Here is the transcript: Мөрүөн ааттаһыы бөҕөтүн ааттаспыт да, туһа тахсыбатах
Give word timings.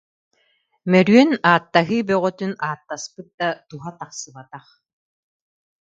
Мөрүөн 0.91 1.31
ааттаһыы 1.51 1.99
бөҕөтүн 2.07 2.53
ааттаспыт 2.67 3.27
да, 3.39 3.47
туһа 3.67 3.91
тахсыбатах 3.99 4.65